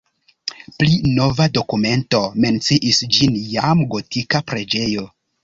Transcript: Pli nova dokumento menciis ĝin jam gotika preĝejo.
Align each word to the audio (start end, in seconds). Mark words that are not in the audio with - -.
Pli 0.77 0.95
nova 1.17 1.45
dokumento 1.57 2.21
menciis 2.47 3.03
ĝin 3.19 3.37
jam 3.53 3.85
gotika 3.93 4.43
preĝejo. 4.51 5.07